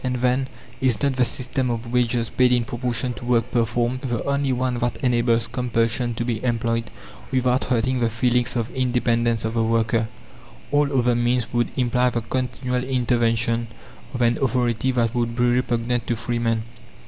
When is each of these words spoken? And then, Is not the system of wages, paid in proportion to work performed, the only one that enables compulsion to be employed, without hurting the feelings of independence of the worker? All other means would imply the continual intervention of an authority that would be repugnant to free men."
And 0.03 0.15
then, 0.15 0.47
Is 0.81 0.99
not 1.03 1.15
the 1.15 1.23
system 1.25 1.69
of 1.69 1.93
wages, 1.93 2.31
paid 2.31 2.51
in 2.51 2.65
proportion 2.65 3.13
to 3.13 3.23
work 3.25 3.51
performed, 3.51 4.01
the 4.01 4.23
only 4.23 4.51
one 4.51 4.79
that 4.79 4.97
enables 5.03 5.45
compulsion 5.45 6.15
to 6.15 6.25
be 6.25 6.43
employed, 6.43 6.89
without 7.31 7.65
hurting 7.65 7.99
the 7.99 8.09
feelings 8.09 8.55
of 8.55 8.71
independence 8.71 9.45
of 9.45 9.53
the 9.53 9.61
worker? 9.61 10.07
All 10.71 10.91
other 10.97 11.13
means 11.13 11.53
would 11.53 11.67
imply 11.77 12.09
the 12.09 12.21
continual 12.21 12.83
intervention 12.83 13.67
of 14.15 14.23
an 14.23 14.39
authority 14.41 14.91
that 14.93 15.13
would 15.13 15.35
be 15.35 15.43
repugnant 15.43 16.07
to 16.07 16.15
free 16.15 16.39
men." 16.39 16.63